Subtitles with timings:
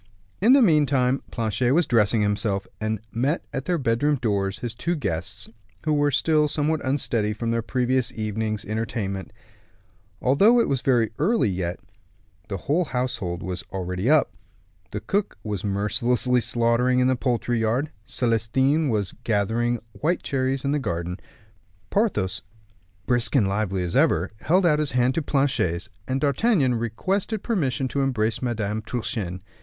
[0.41, 4.95] In the meantime Planchet was dressing himself, and met at their bedroom doors his two
[4.95, 5.47] guests,
[5.83, 9.31] who were still somewhat unsteady from their previous evening's entertainment.
[10.19, 11.55] Although it was yet very early,
[12.47, 14.31] the whole household was already up.
[14.89, 20.71] The cook was mercilessly slaughtering in the poultry yard; Celestin was gathering white cherries in
[20.71, 21.19] the garden.
[21.91, 22.41] Porthos,
[23.05, 27.87] brisk and lively as ever, held out his hand to Planchet's, and D'Artagnan requested permission
[27.89, 29.41] to embrace Madame Truchen.